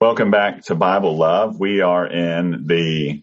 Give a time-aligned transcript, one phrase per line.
[0.00, 1.58] Welcome back to Bible Love.
[1.58, 3.20] We are in the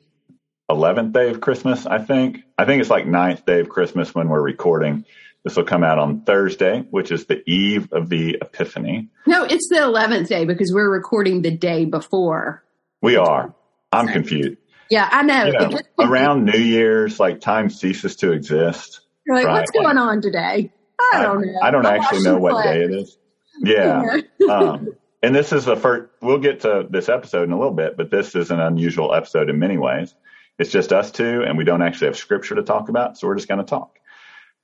[0.69, 2.39] 11th day of Christmas, I think.
[2.57, 5.05] I think it's like ninth day of Christmas when we're recording.
[5.45, 9.07] This will come out on Thursday, which is the eve of the Epiphany.
[9.25, 12.61] No, it's the 11th day because we're recording the day before.
[13.01, 13.55] We are.
[13.93, 14.57] I'm confused.
[14.89, 15.45] Yeah, I know.
[15.45, 18.99] You know around New Year's, like time ceases to exist.
[19.25, 19.53] You're like, right?
[19.53, 20.73] what's going on today?
[21.13, 21.59] I don't know.
[21.63, 22.79] I, I don't actually know what play.
[22.79, 23.17] day it is.
[23.61, 24.19] Yeah.
[24.49, 24.89] um,
[25.25, 28.11] and this is the first, we'll get to this episode in a little bit, but
[28.11, 30.13] this is an unusual episode in many ways.
[30.59, 33.35] It's just us two, and we don't actually have scripture to talk about, so we're
[33.35, 33.97] just going to talk.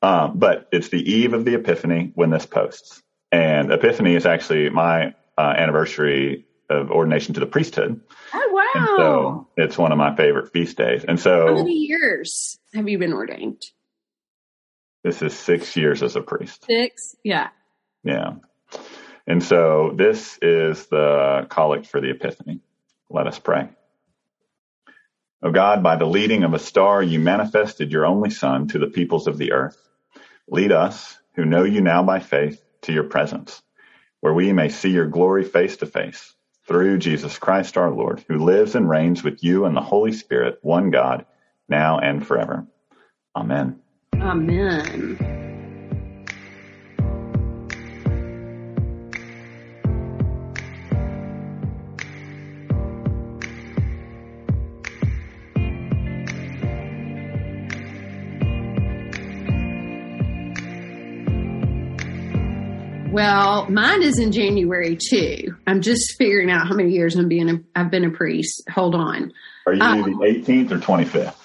[0.04, 3.02] Um, but it's the eve of the Epiphany when this posts.
[3.32, 8.00] And Epiphany is actually my uh, anniversary of ordination to the priesthood.
[8.32, 8.68] Oh, wow.
[8.76, 11.04] And so it's one of my favorite feast days.
[11.08, 11.48] And so.
[11.48, 13.64] How many years have you been ordained?
[15.04, 16.66] This is six years as a priest.
[16.66, 17.16] Six?
[17.24, 17.50] Yeah.
[18.04, 18.36] Yeah.
[19.28, 22.62] And so this is the collect for the Epiphany.
[23.10, 23.70] Let us pray.
[25.44, 28.88] O God, by the leading of a star, you manifested your only Son to the
[28.88, 29.78] peoples of the earth.
[30.48, 33.62] Lead us, who know you now by faith, to your presence,
[34.20, 36.36] where we may see your glory face to face,
[36.68, 40.60] through Jesus Christ our Lord, who lives and reigns with you and the Holy Spirit,
[40.62, 41.26] one God,
[41.68, 42.68] now and forever.
[43.36, 43.80] Amen.
[44.16, 45.41] Amen.
[63.12, 65.58] Well, mine is in January too.
[65.68, 67.50] I'm just figuring out how many years I'm being.
[67.50, 68.64] A, I've been a priest.
[68.74, 69.34] Hold on.
[69.68, 71.36] Are you um, the 18th or 25th?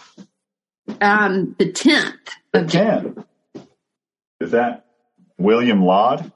[1.03, 2.13] Um, the 10th.
[2.53, 3.25] The 10th.
[4.41, 4.87] Is that
[5.39, 6.31] William Laud?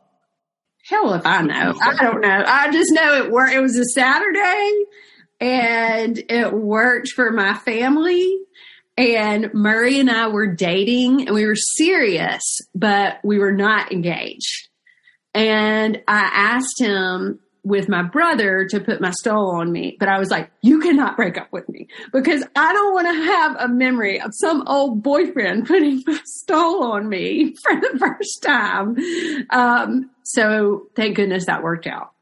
[0.89, 1.75] Hell if I know.
[1.81, 2.45] I don't know.
[2.45, 3.53] I just know it worked.
[3.53, 4.85] It was a Saturday,
[5.39, 8.37] and it worked for my family.
[8.97, 12.43] And Murray and I were dating, and we were serious,
[12.75, 14.70] but we were not engaged.
[15.35, 20.19] And I asked him with my brother to put my stole on me, but I
[20.19, 23.69] was like, you cannot break up with me because I don't want to have a
[23.69, 28.97] memory of some old boyfriend putting my stole on me for the first time.
[29.51, 32.13] Um, so thank goodness that worked out.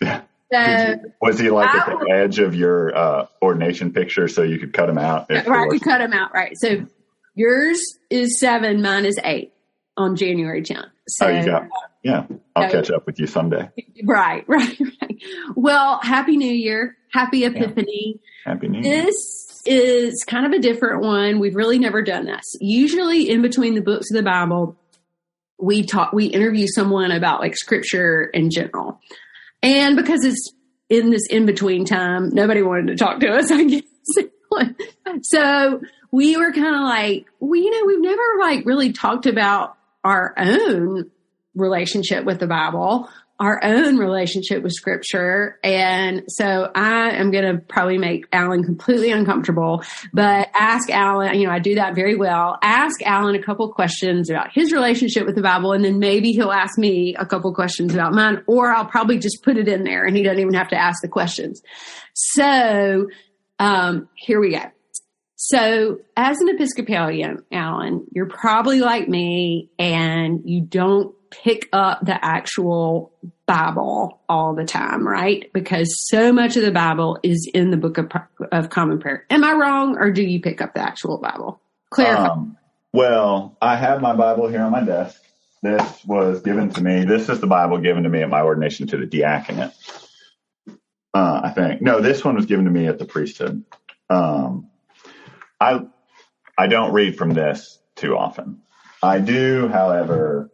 [0.00, 0.22] Yeah.
[0.52, 4.58] So, was he like I, at the edge of your uh, ordination picture so you
[4.58, 5.26] could cut him out?
[5.28, 6.32] Right, we cut him out.
[6.32, 6.56] Right.
[6.56, 6.86] So
[7.34, 9.52] yours is seven, mine is eight
[9.96, 10.90] on January 10th.
[11.08, 11.68] So, oh, you got
[12.04, 13.70] yeah, I'll so, catch up with you someday.
[14.04, 15.22] Right, right, right.
[15.56, 16.96] Well, happy New Year.
[17.10, 18.20] Happy Epiphany.
[18.44, 18.52] Yeah.
[18.52, 19.04] Happy New Year.
[19.04, 21.38] This is kind of a different one.
[21.40, 22.44] We've really never done this.
[22.60, 24.76] Usually in between the books of the Bible,
[25.58, 29.00] we talk we interview someone about like scripture in general.
[29.62, 30.52] And because it's
[30.90, 33.82] in this in between time, nobody wanted to talk to us, I guess.
[35.22, 35.80] so
[36.12, 40.34] we were kind of like, well, you know, we've never like really talked about our
[40.36, 41.10] own
[41.54, 43.08] relationship with the Bible,
[43.40, 45.58] our own relationship with scripture.
[45.64, 49.82] And so I am going to probably make Alan completely uncomfortable,
[50.12, 52.58] but ask Alan, you know, I do that very well.
[52.62, 55.72] Ask Alan a couple questions about his relationship with the Bible.
[55.72, 59.42] And then maybe he'll ask me a couple questions about mine, or I'll probably just
[59.42, 61.60] put it in there and he doesn't even have to ask the questions.
[62.14, 63.08] So,
[63.58, 64.62] um, here we go.
[65.36, 72.24] So, as an Episcopalian, Alan, you're probably like me and you don't pick up the
[72.24, 73.12] actual
[73.46, 75.50] Bible all the time, right?
[75.52, 78.10] Because so much of the Bible is in the Book of,
[78.52, 79.24] of Common Prayer.
[79.30, 81.60] Am I wrong, or do you pick up the actual Bible?
[81.90, 82.28] Clarify.
[82.28, 82.56] Um,
[82.92, 85.20] well, I have my Bible here on my desk.
[85.62, 87.04] This was given to me.
[87.04, 89.72] This is the Bible given to me at my ordination to the diaconate.
[91.14, 93.64] Uh, I think no, this one was given to me at the priesthood.
[94.10, 94.68] Um,
[95.60, 95.86] I
[96.58, 98.62] I don't read from this too often.
[99.02, 100.50] I do, however,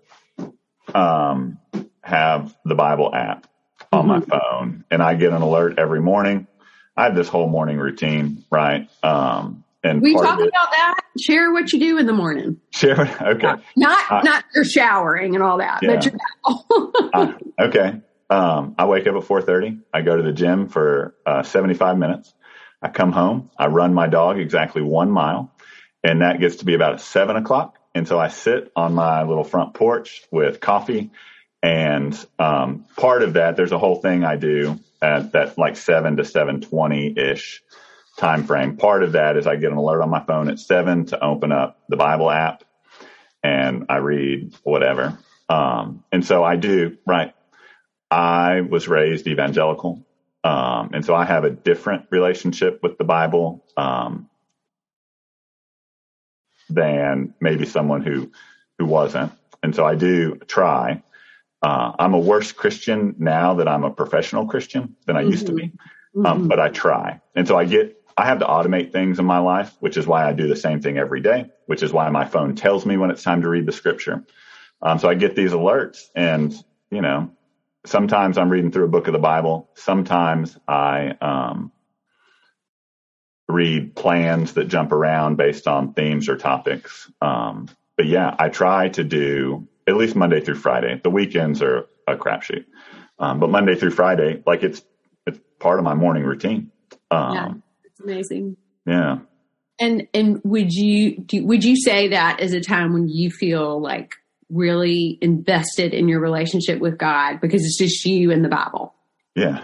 [0.95, 1.59] um,
[2.03, 3.47] have the Bible app
[3.93, 4.09] on mm-hmm.
[4.09, 6.47] my phone and I get an alert every morning.
[6.97, 8.88] I have this whole morning routine, right?
[9.03, 11.00] Um, and we talk it, about that.
[11.19, 12.61] Share what you do in the morning.
[12.70, 13.00] Share.
[13.23, 13.55] Okay.
[13.76, 16.00] Not, uh, not your showering and all that, yeah.
[16.44, 18.00] but uh, okay.
[18.29, 19.81] Um, I wake up at 4:30.
[19.93, 22.32] I go to the gym for uh, 75 minutes.
[22.82, 23.50] I come home.
[23.59, 25.53] I run my dog exactly one mile,
[26.05, 27.76] and that gets to be about seven o'clock.
[27.94, 31.10] And so I sit on my little front porch with coffee.
[31.62, 36.16] And um, part of that, there's a whole thing I do at that like seven
[36.16, 37.62] to seven twenty ish
[38.16, 38.76] time frame.
[38.76, 41.52] Part of that is I get an alert on my phone at seven to open
[41.52, 42.64] up the Bible app,
[43.42, 45.19] and I read whatever.
[45.48, 47.34] Um, and so I do right.
[48.10, 50.06] I was raised evangelical.
[50.42, 54.30] Um, and so I have a different relationship with the Bible um,
[56.75, 58.31] than maybe someone who
[58.78, 59.32] who wasn't.
[59.62, 61.02] And so I do try.
[61.62, 65.31] Uh, I'm a worse Christian now that I'm a professional Christian than I mm-hmm.
[65.31, 66.25] used to be, mm-hmm.
[66.25, 66.49] um, mm-hmm.
[66.49, 67.20] but I try.
[67.34, 70.28] And so I get I have to automate things in my life, which is why
[70.28, 73.11] I do the same thing every day, which is why my phone tells me when
[73.11, 74.25] it's time to read the scripture.
[74.82, 76.52] Um, so I get these alerts and,
[76.90, 77.31] you know,
[77.87, 79.70] sometimes I'm reading through a book of the Bible.
[79.75, 81.73] Sometimes I, um,
[83.50, 87.11] read plans that jump around based on themes or topics.
[87.20, 91.00] Um, but yeah, I try to do at least Monday through Friday.
[91.02, 92.64] The weekends are a crapshoot.
[93.19, 94.82] Um, but Monday through Friday, like it's,
[95.26, 96.70] it's part of my morning routine.
[97.11, 97.52] Um, yeah
[98.00, 98.56] it's amazing.
[98.87, 99.19] Yeah.
[99.79, 103.81] And and would you do, would you say that is a time when you feel
[103.81, 104.14] like
[104.50, 108.94] really invested in your relationship with God because it's just you and the Bible?
[109.35, 109.62] Yeah.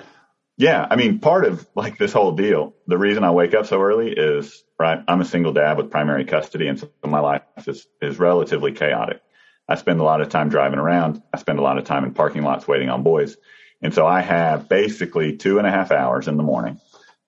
[0.58, 3.80] Yeah, I mean, part of like this whole deal, the reason I wake up so
[3.80, 5.02] early is right.
[5.06, 9.20] I'm a single dad with primary custody, and so my life is is relatively chaotic.
[9.68, 11.22] I spend a lot of time driving around.
[11.32, 13.36] I spend a lot of time in parking lots waiting on boys,
[13.82, 16.80] and so I have basically two and a half hours in the morning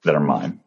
[0.05, 0.61] that are mine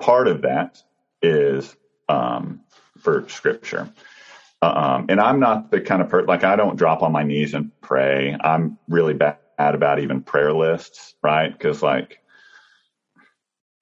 [0.00, 0.82] part of that
[1.22, 1.76] is
[2.08, 2.62] um,
[2.98, 3.92] for scripture.
[4.62, 7.54] Um, and I'm not the kind of person, like, I don't drop on my knees
[7.54, 8.36] and pray.
[8.38, 9.38] I'm really bad
[9.74, 11.52] about even prayer lists, right?
[11.52, 12.18] Because, like,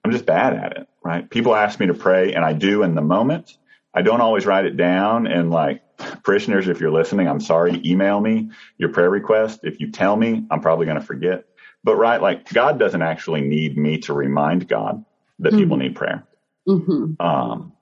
[0.03, 1.29] I'm just bad at it, right?
[1.29, 3.57] People ask me to pray, and I do in the moment.
[3.93, 5.27] I don't always write it down.
[5.27, 5.81] And, like,
[6.23, 9.61] parishioners, if you're listening, I'm sorry, email me your prayer request.
[9.63, 11.45] If you tell me, I'm probably going to forget.
[11.83, 15.03] But, right, like, God doesn't actually need me to remind God
[15.39, 15.59] that mm-hmm.
[15.59, 16.27] people need prayer.
[16.67, 17.25] Mm-hmm.
[17.25, 17.73] Um,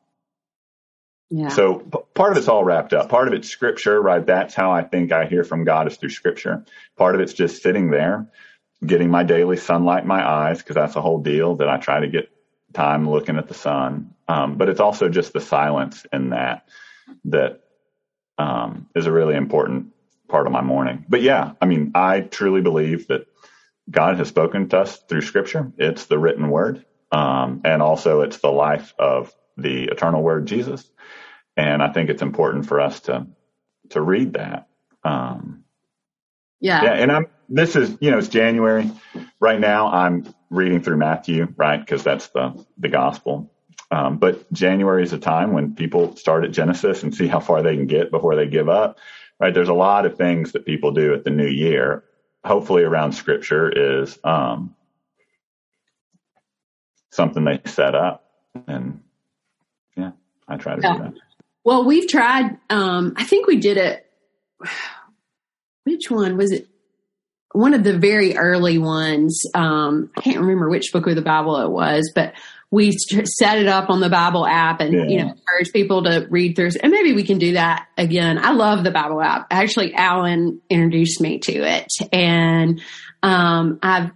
[1.29, 1.49] yeah.
[1.49, 3.09] So part of it's all wrapped up.
[3.09, 4.25] Part of it's scripture, right?
[4.25, 6.65] That's how I think I hear from God is through scripture.
[6.97, 8.27] Part of it's just sitting there,
[8.85, 12.01] getting my daily sunlight in my eyes, because that's a whole deal that I try
[12.01, 12.29] to get
[12.73, 14.15] time looking at the sun.
[14.27, 16.67] Um, but it's also just the silence in that
[17.25, 17.61] that
[18.37, 19.93] um, is a really important
[20.27, 21.05] part of my morning.
[21.07, 23.27] But yeah, I mean, I truly believe that
[23.89, 25.71] God has spoken to us through scripture.
[25.77, 26.85] It's the written word.
[27.11, 30.89] Um, and also it's the life of the eternal word Jesus.
[31.57, 33.27] And I think it's important for us to,
[33.89, 34.67] to read that.
[35.03, 35.63] Um,
[36.59, 36.83] yeah.
[36.83, 36.93] Yeah.
[36.93, 38.91] And I'm, this is, you know, it's January
[39.39, 39.91] right now.
[39.91, 41.85] I'm reading through Matthew, right?
[41.85, 43.51] Cause that's the, the gospel.
[43.89, 47.63] Um, but January is a time when people start at Genesis and see how far
[47.63, 48.99] they can get before they give up,
[49.39, 49.53] right?
[49.53, 52.03] There's a lot of things that people do at the new year,
[52.43, 54.75] hopefully around scripture is, um,
[57.11, 58.29] something they set up.
[58.67, 59.01] And
[59.95, 60.11] yeah,
[60.47, 60.97] I try to yeah.
[60.97, 61.13] do that.
[61.67, 64.09] Well, we've tried, um, I think we did it.
[65.83, 66.65] Which one was it?
[67.51, 69.43] One of the very early ones.
[69.53, 72.33] Um, I can't remember which book of the Bible it was, but
[72.71, 75.05] we set it up on the Bible app and, yeah.
[75.05, 76.71] you know, encourage people to read through.
[76.83, 78.37] And maybe we can do that again.
[78.37, 79.47] I love the Bible app.
[79.49, 82.81] Actually, Alan introduced me to it and,
[83.23, 84.11] um, I've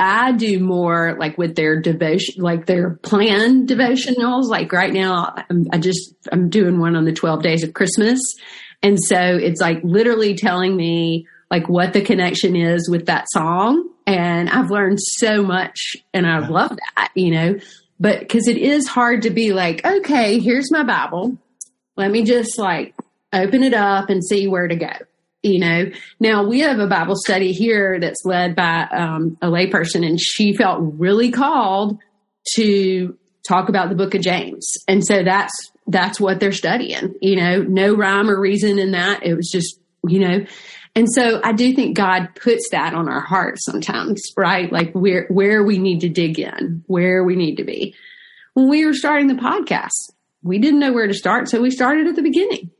[0.00, 4.44] I do more like with their devotion, like their planned devotionals.
[4.44, 8.18] Like right now, I'm, I just, I'm doing one on the 12 days of Christmas.
[8.82, 13.90] And so it's like literally telling me like what the connection is with that song.
[14.06, 17.58] And I've learned so much and I love that, you know,
[18.00, 21.36] but cause it is hard to be like, okay, here's my Bible.
[21.96, 22.94] Let me just like
[23.34, 24.92] open it up and see where to go
[25.42, 25.90] you know.
[26.18, 30.54] Now we have a bible study here that's led by um, a layperson and she
[30.54, 31.98] felt really called
[32.54, 33.16] to
[33.46, 34.66] talk about the book of james.
[34.88, 35.52] And so that's
[35.86, 37.62] that's what they're studying you know.
[37.62, 39.24] No rhyme or reason in that.
[39.24, 40.44] It was just you know.
[40.96, 44.70] And so i do think god puts that on our hearts sometimes right?
[44.70, 47.94] Like where where we need to dig in where we need to be.
[48.54, 52.06] When we were starting the podcast we didn't know where to start so we started
[52.06, 52.70] at the beginning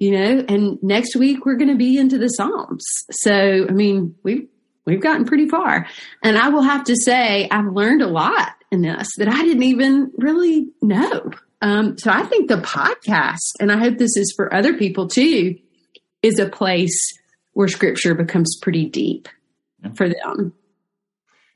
[0.00, 2.84] you know, and next week we're going to be into the Psalms.
[3.10, 4.48] So, I mean, we've,
[4.86, 5.86] we've gotten pretty far.
[6.24, 9.62] And I will have to say, I've learned a lot in this that I didn't
[9.62, 11.30] even really know.
[11.60, 15.56] Um, so I think the podcast, and I hope this is for other people too,
[16.22, 16.98] is a place
[17.52, 19.28] where scripture becomes pretty deep
[19.84, 19.90] yeah.
[19.92, 20.54] for them.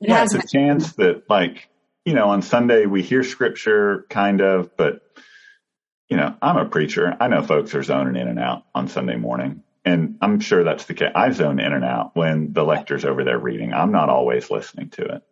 [0.02, 1.70] It yeah, it's a chance that like,
[2.04, 5.00] you know, on Sunday we hear scripture kind of, but
[6.14, 7.16] you know, I'm a preacher.
[7.18, 9.64] I know folks are zoning in and out on Sunday morning.
[9.84, 11.10] And I'm sure that's the case.
[11.12, 13.74] I zone in and out when the lector's over there reading.
[13.74, 15.22] I'm not always listening to it,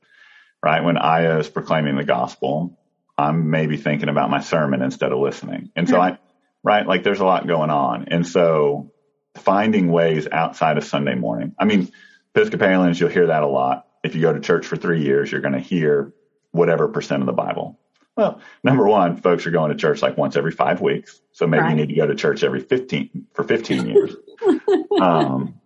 [0.60, 0.82] right?
[0.82, 2.76] When Aya is proclaiming the gospel,
[3.16, 5.70] I'm maybe thinking about my sermon instead of listening.
[5.76, 6.18] And so I,
[6.64, 8.08] right, like there's a lot going on.
[8.08, 8.90] And so
[9.36, 11.54] finding ways outside of Sunday morning.
[11.60, 11.92] I mean,
[12.34, 13.86] Episcopalians, you'll hear that a lot.
[14.02, 16.12] if you go to church for three years, you're going to hear
[16.50, 17.78] whatever percent of the Bible.
[18.16, 21.20] Well, number one, folks are going to church like once every five weeks.
[21.32, 21.70] So maybe right.
[21.70, 24.14] you need to go to church every 15 for 15 years.
[25.00, 25.60] um,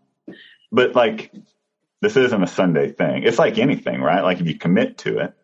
[0.71, 1.33] but like,
[2.00, 3.25] this isn't a Sunday thing.
[3.25, 4.23] It's like anything, right?
[4.23, 5.35] Like if you commit to it.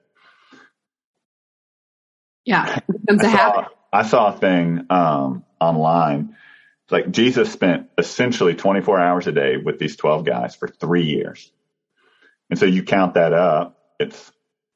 [2.45, 2.79] Yeah.
[2.89, 3.67] It becomes a habit.
[3.93, 6.37] I saw a thing, um, online.
[6.85, 11.05] It's like Jesus spent essentially 24 hours a day with these 12 guys for three
[11.05, 11.51] years.
[12.49, 14.31] And so you count that up, it's,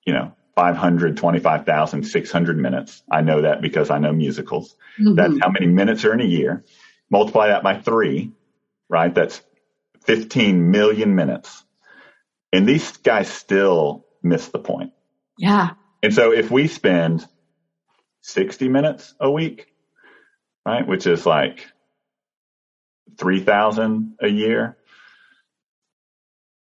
[0.04, 3.02] you know, 525,600 minutes.
[3.10, 4.74] I know that because I know musicals.
[4.98, 5.14] Mm-hmm.
[5.14, 6.64] That's how many minutes are in a year.
[7.10, 8.32] Multiply that by three,
[8.88, 9.14] right?
[9.14, 9.40] That's
[10.04, 11.62] 15 million minutes.
[12.52, 14.92] And these guys still miss the point.
[15.36, 15.70] Yeah.
[16.02, 17.26] And so if we spend
[18.22, 19.66] 60 minutes a week,
[20.64, 21.66] right, which is like
[23.18, 24.78] 3,000 a year,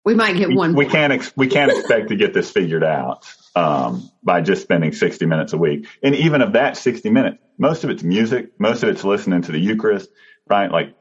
[0.05, 0.73] we might get one.
[0.73, 3.25] We, we can't ex- we can't expect to get this figured out
[3.55, 5.87] um, by just spending 60 minutes a week.
[6.01, 9.51] And even of that 60 minutes, most of it's music, most of it's listening to
[9.51, 10.09] the Eucharist,
[10.47, 10.71] right?
[10.71, 10.95] Like,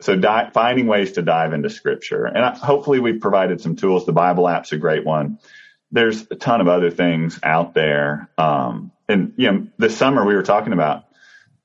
[0.00, 4.04] so di- finding ways to dive into Scripture, and I, hopefully we've provided some tools.
[4.04, 5.38] The Bible app's a great one.
[5.90, 8.30] There's a ton of other things out there.
[8.36, 11.04] Um, and you know, this summer we were talking about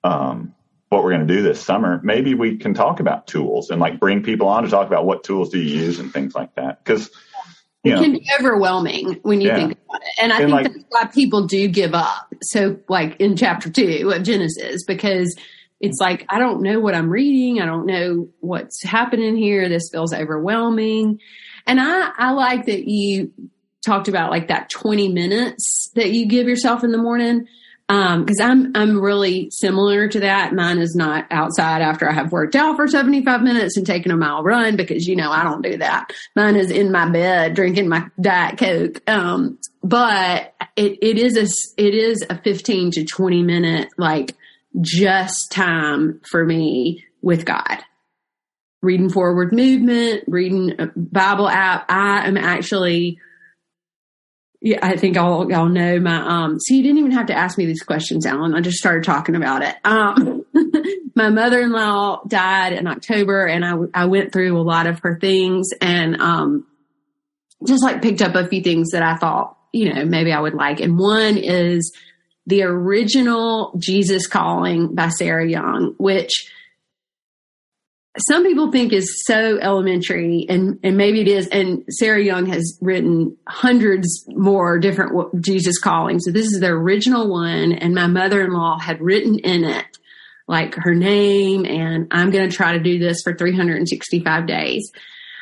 [0.04, 0.54] um,
[0.90, 4.00] what we're going to do this summer, maybe we can talk about tools and like
[4.00, 6.84] bring people on to talk about what tools do you use and things like that.
[6.84, 7.10] Because
[7.84, 9.56] it know, can be overwhelming when you yeah.
[9.56, 10.08] think about it.
[10.22, 12.34] And I and think like, that's why people do give up.
[12.42, 15.36] So like in chapter two of Genesis, because
[15.80, 17.62] it's like, I don't know what I'm reading.
[17.62, 19.70] I don't know what's happening here.
[19.70, 21.20] This feels overwhelming.
[21.66, 23.32] And I, I like that you
[23.86, 27.48] talked about like that 20 minutes that you give yourself in the morning
[27.90, 30.54] um, cause I'm, I'm really similar to that.
[30.54, 34.18] Mine is not outside after I have worked out for 75 minutes and taken a
[34.18, 36.12] mile run because, you know, I don't do that.
[36.36, 39.02] Mine is in my bed drinking my diet coke.
[39.10, 41.48] Um, but it, it is a,
[41.82, 44.36] it is a 15 to 20 minute, like
[44.82, 47.84] just time for me with God
[48.82, 51.86] reading forward movement, reading Bible app.
[51.90, 53.20] I am actually
[54.60, 57.58] yeah, I think all y'all know my um so you didn't even have to ask
[57.58, 58.56] me these questions, Alan.
[58.56, 59.76] I just started talking about it.
[59.84, 60.46] Um
[61.16, 65.70] my mother-in-law died in October and I I went through a lot of her things
[65.80, 66.66] and um
[67.66, 70.54] just like picked up a few things that I thought, you know, maybe I would
[70.54, 70.80] like.
[70.80, 71.96] And one is
[72.46, 76.52] the original Jesus Calling by Sarah Young, which
[78.18, 81.48] some people think is so elementary and, and maybe it is.
[81.48, 86.24] And Sarah Young has written hundreds more different Jesus callings.
[86.26, 87.74] So this is the original one.
[87.74, 89.86] And my mother-in-law had written in it
[90.48, 94.92] like her name and I'm going to try to do this for 365 days.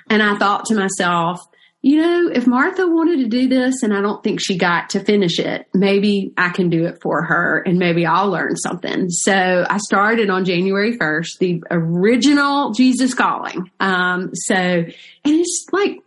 [0.09, 1.41] And I thought to myself,
[1.85, 4.99] you know, if Martha wanted to do this and I don't think she got to
[4.99, 9.11] finish it, maybe I can do it for her and maybe I'll learn something.
[9.11, 9.31] So
[9.69, 13.69] I started on January 1st, the original Jesus calling.
[13.79, 14.89] Um, so, and
[15.25, 15.99] it's like,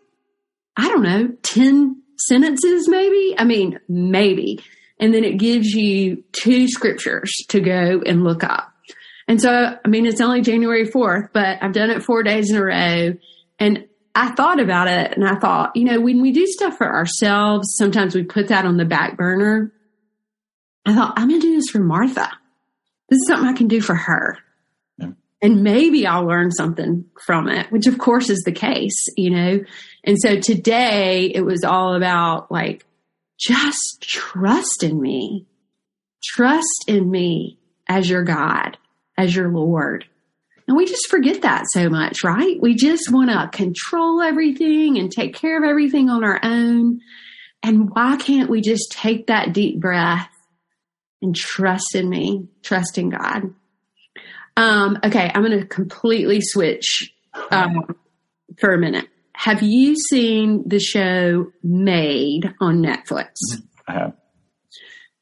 [0.77, 3.37] I don't know, 10 sentences maybe.
[3.39, 4.59] I mean, maybe.
[4.99, 8.73] And then it gives you two scriptures to go and look up.
[9.29, 12.57] And so, I mean, it's only January 4th, but I've done it four days in
[12.57, 13.15] a row.
[13.61, 13.85] And
[14.15, 17.75] I thought about it and I thought, you know, when we do stuff for ourselves,
[17.77, 19.73] sometimes we put that on the back burner.
[20.85, 22.31] I thought, I'm going to do this for Martha.
[23.09, 24.39] This is something I can do for her.
[24.99, 25.11] Yeah.
[25.41, 29.61] And maybe I'll learn something from it, which of course is the case, you know?
[30.05, 32.85] And so today it was all about like,
[33.39, 35.47] just trust in me.
[36.25, 38.77] Trust in me as your God,
[39.17, 40.07] as your Lord.
[40.69, 42.61] And we just forget that so much, right?
[42.61, 47.01] We just want to control everything and take care of everything on our own.
[47.63, 50.31] And why can't we just take that deep breath
[51.23, 53.55] and trust in me, trust in God?
[54.59, 57.15] Um, okay, I'm going to completely switch
[57.51, 57.97] um,
[58.59, 59.09] for a minute.
[59.33, 63.31] Have you seen the show Maid on Netflix?
[63.87, 64.13] I have.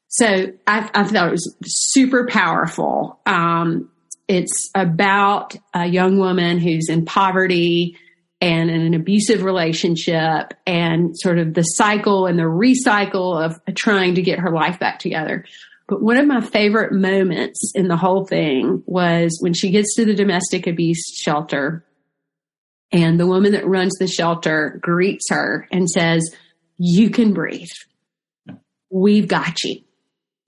[0.09, 3.21] So I, I thought it was super powerful.
[3.25, 3.89] Um,
[4.27, 7.97] it's about a young woman who's in poverty
[8.39, 14.15] and in an abusive relationship and sort of the cycle and the recycle of trying
[14.15, 15.45] to get her life back together.
[15.87, 20.05] But one of my favorite moments in the whole thing was when she gets to
[20.05, 21.85] the domestic abuse shelter
[22.91, 26.29] and the woman that runs the shelter greets her and says,
[26.77, 27.67] you can breathe.
[28.91, 29.81] We've got you.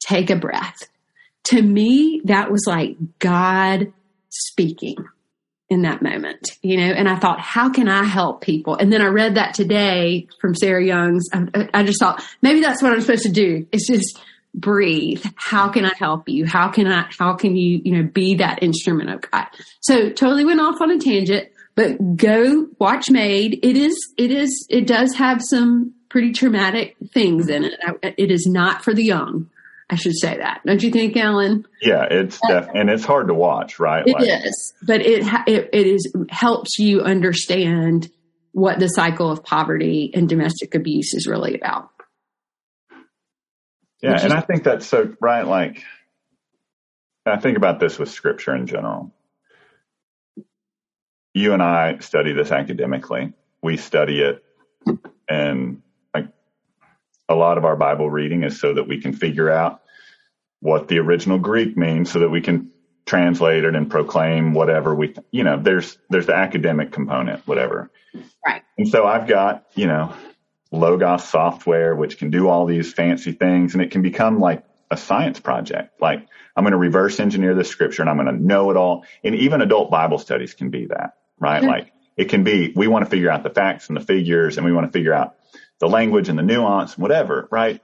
[0.02, 0.78] Take a breath
[1.50, 3.94] to me, that was like God
[4.30, 4.98] speaking.
[5.70, 8.76] in that moment, you know, and I thought, how can I help people?
[8.76, 11.30] And then I read that today from Sarah Young's.
[11.32, 13.68] I, I just thought maybe that's what I'm supposed to do.
[13.72, 14.20] It's just
[14.56, 15.24] breathe.
[15.36, 16.48] How can I help you?
[16.48, 19.46] How can I, how can you, you know, be that instrument of God?
[19.82, 23.60] So totally went off on a tangent, but go watch Maid.
[23.62, 27.80] It is, it is, it does have some pretty traumatic things in it.
[28.18, 29.52] It is not for the young.
[29.90, 30.62] I should say that.
[30.66, 31.66] Don't you think, Ellen?
[31.82, 34.06] Yeah, it's def- and it's hard to watch, right?
[34.06, 38.10] It like, is, but it, it it is helps you understand
[38.52, 41.90] what the cycle of poverty and domestic abuse is really about.
[44.02, 45.46] Yeah, and is, I think that's so right.
[45.46, 45.84] Like,
[47.26, 49.12] I think about this with scripture in general.
[51.34, 53.34] You and I study this academically.
[53.62, 54.44] We study it,
[55.28, 55.82] and
[56.14, 56.28] like
[57.28, 59.79] a lot of our Bible reading is so that we can figure out
[60.60, 62.72] what the original Greek means, so that we can
[63.06, 67.90] translate it and proclaim whatever we, you know, there's there's the academic component, whatever.
[68.46, 68.64] Right.
[68.78, 70.14] And so I've got, you know,
[70.72, 74.98] Logos software, which can do all these fancy things, and it can become like a
[74.98, 76.02] science project.
[76.02, 79.06] Like I'm going to reverse engineer the scripture and I'm going to know it all.
[79.24, 81.62] And even adult Bible studies can be that, right?
[81.62, 81.70] Mm-hmm.
[81.70, 84.66] Like it can be, we want to figure out the facts and the figures and
[84.66, 85.36] we want to figure out
[85.80, 87.82] the language and the nuance and whatever, right?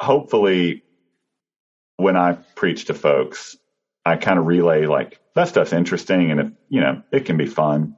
[0.00, 0.82] Hopefully
[1.98, 3.56] when I preach to folks,
[4.04, 7.46] I kind of relay like that stuff's interesting and if, you know, it can be
[7.46, 7.96] fun.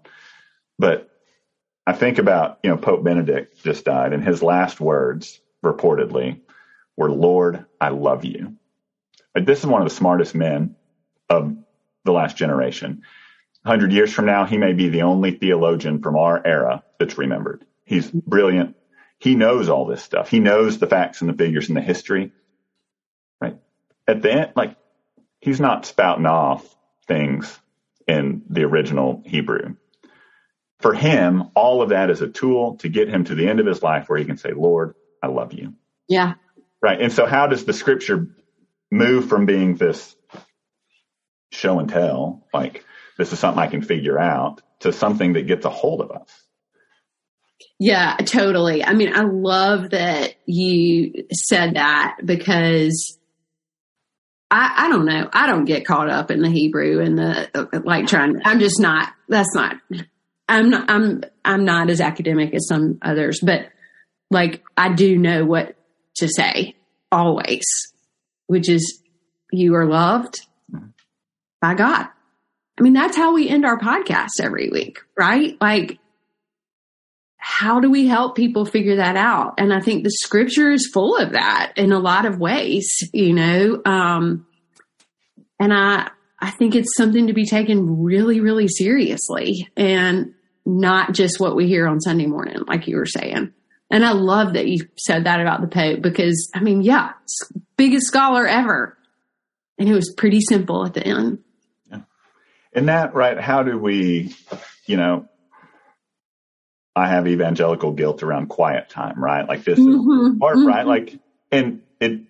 [0.79, 1.09] But
[1.87, 6.41] I think about, you know, Pope Benedict just died and his last words reportedly
[6.97, 8.57] were, Lord, I love you.
[9.35, 10.75] This is one of the smartest men
[11.31, 11.57] of
[12.05, 13.03] the last generation.
[13.63, 17.65] 100 years from now, he may be the only theologian from our era that's remembered.
[17.85, 18.75] He's brilliant.
[19.23, 20.29] He knows all this stuff.
[20.29, 22.33] He knows the facts and the figures and the history.
[23.41, 23.57] Right.
[24.09, 24.77] At the end, like,
[25.41, 26.77] he's not spouting off
[27.07, 27.61] things
[28.09, 29.77] in the original Hebrew
[30.83, 33.67] for him, all of that is a tool to get him to the end of
[33.67, 35.75] his life where he can say, Lord, I love you.
[36.09, 36.35] Yeah.
[36.83, 37.01] Right.
[37.01, 38.29] And so how does the scripture
[38.91, 40.15] move from being this
[41.53, 42.85] show and tell, like
[43.17, 46.42] this is something I can figure out, to something that gets a hold of us?
[47.79, 48.85] Yeah, totally.
[48.85, 53.19] I mean, I love that you said that because
[54.51, 55.29] I, I don't know.
[55.33, 58.41] I don't get caught up in the Hebrew and the like trying.
[58.45, 59.13] I'm just not.
[59.29, 59.77] That's not
[60.53, 63.69] I'm not, I'm, I'm not as academic as some others, but
[64.31, 65.77] like I do know what
[66.17, 66.77] to say
[67.11, 67.65] always,
[68.47, 69.03] which is
[69.51, 70.41] you are loved
[71.61, 72.07] by God.
[72.79, 75.57] I mean, that's how we end our podcast every week, right?
[75.61, 75.99] Like,
[77.45, 79.55] how do we help people figure that out?
[79.59, 83.33] And I think the scripture is full of that in a lot of ways, you
[83.33, 83.83] know.
[83.85, 84.47] Um,
[85.59, 91.41] and I, I think it's something to be taken really, really seriously and not just
[91.41, 93.53] what we hear on Sunday morning, like you were saying.
[93.91, 97.11] And I love that you said that about the Pope because, I mean, yeah,
[97.77, 98.97] biggest scholar ever.
[99.81, 101.41] And it was pretty simple at the end.
[101.91, 102.03] Yeah.
[102.73, 104.33] And that, right, how do we,
[104.87, 105.29] you know,
[106.95, 109.49] I have evangelical guilt around quiet time, right?
[109.49, 110.39] Like this mm-hmm.
[110.39, 110.67] part, mm-hmm.
[110.67, 110.87] right?
[110.87, 111.19] Like,
[111.51, 112.23] and it,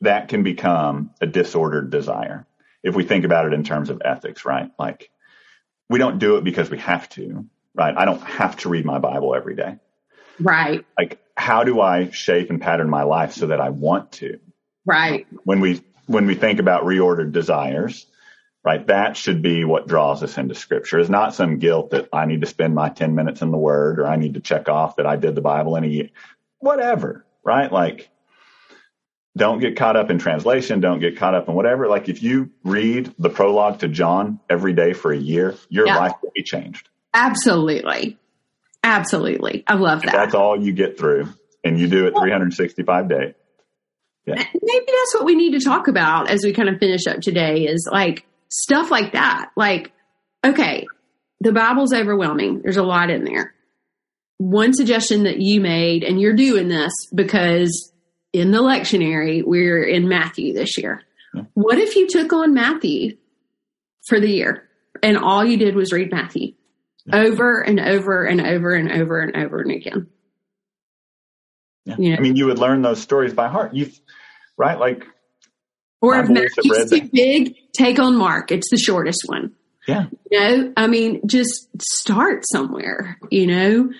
[0.00, 2.46] that can become a disordered desire
[2.82, 4.70] if we think about it in terms of ethics, right?
[4.78, 5.10] Like
[5.88, 7.94] we don't do it because we have to, right?
[7.96, 9.76] I don't have to read my Bible every day.
[10.40, 10.84] Right.
[10.98, 14.38] Like how do I shape and pattern my life so that I want to?
[14.84, 15.26] Right.
[15.44, 18.06] When we when we think about reordered desires,
[18.64, 18.86] right?
[18.86, 22.42] That should be what draws us into scripture is not some guilt that I need
[22.42, 25.06] to spend my 10 minutes in the word or I need to check off that
[25.06, 26.10] I did the Bible in a year.
[26.58, 27.72] Whatever, right?
[27.72, 28.08] Like
[29.36, 30.80] don't get caught up in translation.
[30.80, 31.88] Don't get caught up in whatever.
[31.88, 35.96] Like if you read the prologue to John every day for a year, your yeah.
[35.96, 36.88] life will be changed.
[37.14, 38.18] Absolutely.
[38.84, 39.64] Absolutely.
[39.66, 40.12] I love that.
[40.12, 41.28] That's all you get through
[41.64, 43.34] and you do it 365 days.
[44.26, 44.34] Yeah.
[44.34, 47.66] Maybe that's what we need to talk about as we kind of finish up today
[47.66, 49.50] is like stuff like that.
[49.56, 49.92] Like,
[50.44, 50.86] okay,
[51.40, 52.62] the Bible's overwhelming.
[52.62, 53.54] There's a lot in there.
[54.38, 57.92] One suggestion that you made, and you're doing this because
[58.32, 61.02] in the lectionary, we're in Matthew this year.
[61.34, 61.42] Yeah.
[61.54, 63.16] What if you took on Matthew
[64.06, 64.68] for the year
[65.02, 66.54] and all you did was read Matthew?
[67.10, 70.06] over and over and over and over and over and again.
[71.84, 71.96] Yeah.
[71.98, 72.16] You know?
[72.16, 73.74] I mean, you would learn those stories by heart.
[73.74, 73.90] You,
[74.56, 74.78] right?
[74.78, 75.04] Like,
[76.00, 78.50] or if Matthew's too big, take on Mark.
[78.50, 79.52] It's the shortest one.
[79.86, 80.06] Yeah.
[80.30, 83.90] You know, I mean, just start somewhere, you know,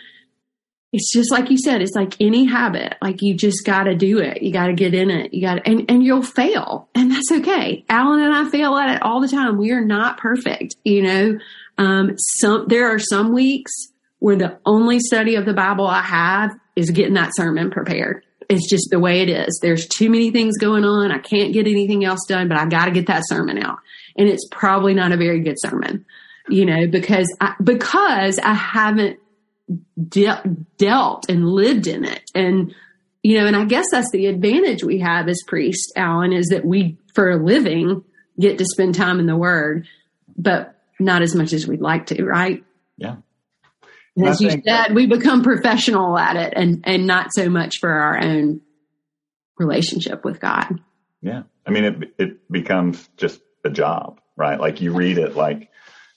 [0.92, 2.96] it's just like you said, it's like any habit.
[3.00, 4.42] Like you just got to do it.
[4.42, 5.32] You got to get in it.
[5.32, 7.84] You got to, and, and you'll fail and that's okay.
[7.88, 9.56] Alan and I fail at it all the time.
[9.56, 10.76] We are not perfect.
[10.84, 11.38] You know,
[11.78, 13.72] um, some, there are some weeks
[14.18, 18.24] where the only study of the Bible I have is getting that sermon prepared.
[18.52, 19.58] It's just the way it is.
[19.62, 21.10] There's too many things going on.
[21.10, 23.78] I can't get anything else done, but I got to get that sermon out.
[24.16, 26.04] And it's probably not a very good sermon,
[26.48, 29.18] you know, because I, because I haven't
[30.08, 30.42] de-
[30.76, 32.22] dealt and lived in it.
[32.34, 32.74] And,
[33.22, 36.64] you know, and I guess that's the advantage we have as priests, Alan, is that
[36.64, 38.04] we, for a living,
[38.38, 39.88] get to spend time in the Word,
[40.36, 42.62] but not as much as we'd like to, right?
[42.98, 43.16] Yeah.
[44.16, 47.90] And as you said, we become professional at it and, and not so much for
[47.90, 48.60] our own
[49.58, 50.80] relationship with God.
[51.22, 51.44] Yeah.
[51.66, 54.60] I mean, it, it becomes just a job, right?
[54.60, 55.70] Like you read it like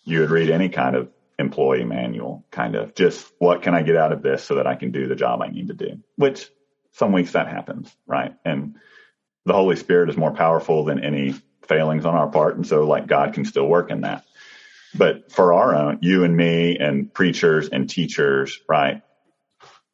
[0.04, 3.96] you would read any kind of employee manual, kind of just what can I get
[3.96, 6.50] out of this so that I can do the job I need to do, which
[6.94, 8.34] some weeks that happens, right?
[8.44, 8.76] And
[9.46, 12.56] the Holy Spirit is more powerful than any failings on our part.
[12.56, 14.26] And so like God can still work in that.
[14.98, 19.02] But for our own, you and me and preachers and teachers, right?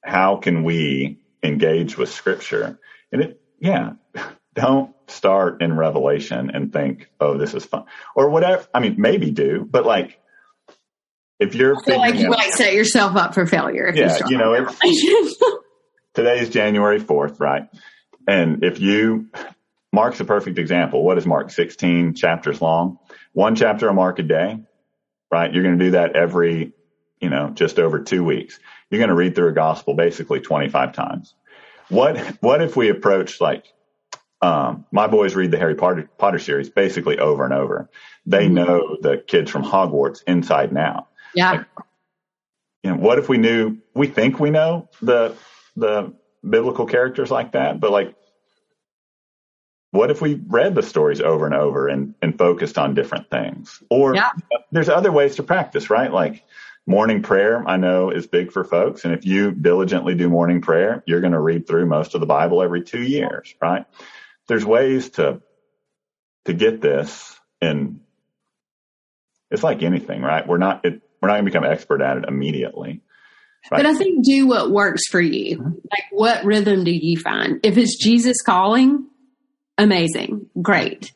[0.03, 2.79] How can we engage with scripture?
[3.11, 3.93] And it, yeah,
[4.53, 7.85] don't start in Revelation and think, oh, this is fun
[8.15, 8.65] or whatever.
[8.73, 10.19] I mean, maybe do, but like
[11.39, 13.91] if you're I feel like you out, might set yourself up for failure.
[13.93, 14.69] yeah, you, you know,
[16.13, 17.67] today's January 4th, right?
[18.27, 19.29] And if you,
[19.91, 21.03] Mark's a perfect example.
[21.03, 21.49] What is Mark?
[21.49, 22.99] 16 chapters long,
[23.33, 24.59] one chapter a Mark a day,
[25.31, 25.51] right?
[25.51, 26.73] You're going to do that every,
[27.19, 28.59] you know, just over two weeks.
[28.89, 31.33] You're going to read through a gospel basically 25 times.
[31.89, 33.65] What, what if we approach like,
[34.41, 37.89] um, my boys read the Harry Potter, Potter series basically over and over.
[38.25, 38.55] They mm-hmm.
[38.55, 41.07] know the kids from Hogwarts inside and out.
[41.35, 41.51] Yeah.
[41.51, 41.65] Like,
[42.83, 45.35] you know, what if we knew, we think we know the,
[45.75, 46.13] the
[46.47, 48.15] biblical characters like that, but like,
[49.91, 53.83] what if we read the stories over and over and, and focused on different things?
[53.89, 54.31] Or yeah.
[54.71, 56.11] there's other ways to practice, right?
[56.11, 56.45] Like
[56.87, 59.03] morning prayer, I know is big for folks.
[59.03, 62.25] And if you diligently do morning prayer, you're going to read through most of the
[62.25, 63.85] Bible every two years, right?
[64.47, 65.41] There's ways to,
[66.45, 67.99] to get this and
[69.51, 70.47] it's like anything, right?
[70.47, 73.01] We're not, it, we're not going to become expert at it immediately.
[73.69, 73.79] Right?
[73.79, 75.59] But I think do what works for you.
[75.59, 75.69] Mm-hmm.
[75.69, 77.59] Like what rhythm do you find?
[77.63, 79.07] If it's Jesus calling,
[79.77, 81.11] amazing, great.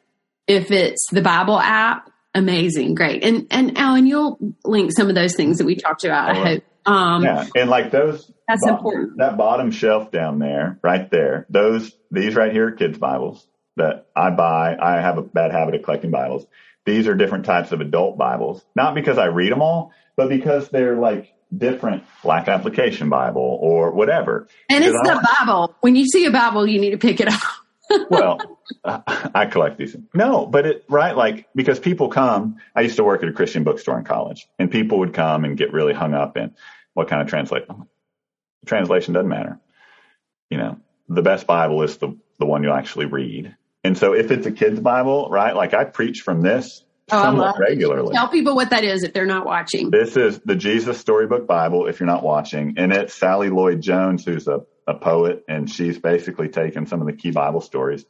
[0.47, 3.23] If it's the Bible app, amazing, great.
[3.23, 6.29] And and Alan, you'll link some of those things that we talked about.
[6.29, 6.63] I hope.
[6.85, 8.31] Um, yeah, and like those.
[8.47, 9.17] That's bottom, important.
[9.17, 11.47] That bottom shelf down there, right there.
[11.49, 14.77] Those these right here, kids Bibles that I buy.
[14.79, 16.45] I have a bad habit of collecting Bibles
[16.85, 18.63] these are different types of adult Bibles.
[18.75, 23.91] Not because I read them all, but because they're like different Black Application Bible or
[23.91, 24.47] whatever.
[24.69, 25.75] And it's the Bible.
[25.81, 27.41] When you see a Bible, you need to pick it up.
[28.10, 29.95] Well, I collect these.
[30.13, 31.15] No, but it, right?
[31.15, 34.71] Like, because people come, I used to work at a Christian bookstore in college and
[34.71, 36.53] people would come and get really hung up in
[36.93, 37.88] what kind of translation.
[38.65, 39.60] Translation doesn't matter.
[40.49, 40.79] You know,
[41.10, 43.55] the best Bible is the, the one you'll actually read.
[43.84, 47.60] And so if it's a kid's Bible, right, like I preach from this oh, somewhat
[47.60, 48.13] regularly.
[48.13, 49.91] Tell people what that is if they're not watching.
[49.91, 52.75] This is the Jesus Storybook Bible if you're not watching.
[52.77, 57.08] And it's Sally Lloyd Jones, who's a, a poet, and she's basically taken some of
[57.08, 58.06] the key Bible stories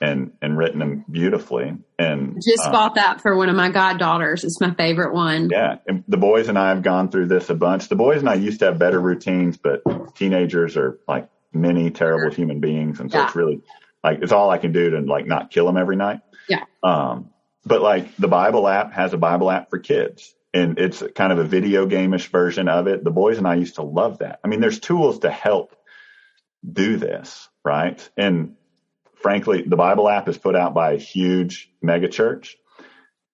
[0.00, 1.76] and and written them beautifully.
[1.98, 4.44] And just uh, bought that for one of my goddaughters.
[4.44, 5.48] It's my favorite one.
[5.50, 7.88] Yeah, and the boys and I have gone through this a bunch.
[7.88, 9.82] The boys and I used to have better routines, but
[10.14, 13.26] teenagers are like many terrible human beings, and so yeah.
[13.26, 13.62] it's really
[14.02, 16.20] like it's all I can do to like not kill them every night.
[16.48, 16.64] Yeah.
[16.82, 17.30] Um,
[17.64, 21.38] but like the Bible app has a Bible app for kids and it's kind of
[21.38, 23.04] a video gameish version of it.
[23.04, 24.40] The boys and I used to love that.
[24.42, 25.76] I mean, there's tools to help
[26.68, 28.08] do this, right?
[28.16, 28.56] And
[29.22, 32.56] frankly, the Bible app is put out by a huge mega church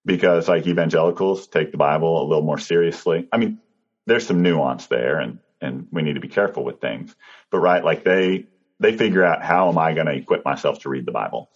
[0.04, 3.28] because like evangelicals take the Bible a little more seriously.
[3.32, 3.58] I mean,
[4.06, 7.14] there's some nuance there and, and we need to be careful with things,
[7.50, 8.46] but right, like they,
[8.78, 11.50] they figure out how am I going to equip myself to read the Bible.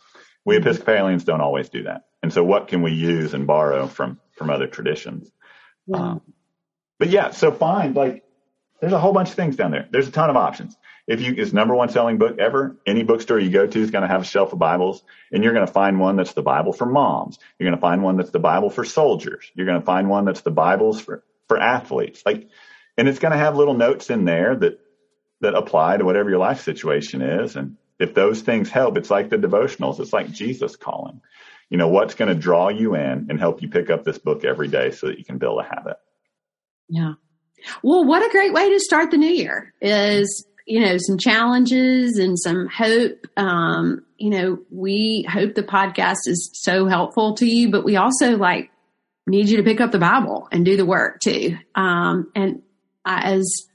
[0.45, 0.67] We mm-hmm.
[0.67, 2.07] Episcopalians don't always do that.
[2.23, 5.31] And so what can we use and borrow from, from other traditions?
[5.87, 5.97] Yeah.
[5.97, 6.23] Um,
[6.99, 8.25] but yeah, so find like,
[8.81, 9.89] there's a whole bunch of things down there.
[9.91, 10.77] There's a ton of options.
[11.07, 14.03] If you, it's number one selling book ever, any bookstore you go to is going
[14.03, 16.73] to have a shelf of Bibles and you're going to find one that's the Bible
[16.73, 17.39] for moms.
[17.59, 19.51] You're going to find one that's the Bible for soldiers.
[19.55, 22.23] You're going to find one that's the Bibles for, for athletes.
[22.25, 22.49] Like,
[22.97, 24.81] and it's going to have little notes in there that
[25.41, 27.57] that apply to whatever your life situation is.
[27.57, 30.01] And if those things help, it's like the devotionals.
[30.01, 31.21] It's like Jesus calling.
[31.69, 34.45] You know, what's going to draw you in and help you pick up this book
[34.45, 35.97] every day so that you can build a habit.
[36.89, 37.15] Yeah.
[37.83, 42.19] Well, what a great way to start the new year is, you know, some challenges
[42.19, 43.27] and some hope.
[43.37, 48.37] Um, you know, we hope the podcast is so helpful to you, but we also
[48.37, 48.71] like
[49.27, 51.57] need you to pick up the Bible and do the work too.
[51.75, 52.63] Um, and
[53.05, 53.67] as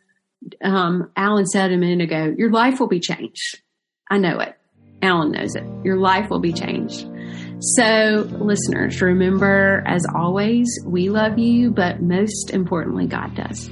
[0.63, 3.62] um, Alan said a minute ago, your life will be changed.
[4.10, 4.56] I know it.
[5.02, 5.63] Alan knows it.
[5.84, 7.08] Your life will be changed.
[7.60, 13.70] So, listeners, remember, as always, we love you, but most importantly, God does.